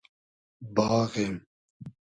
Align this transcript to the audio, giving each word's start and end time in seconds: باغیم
باغیم 0.75 1.33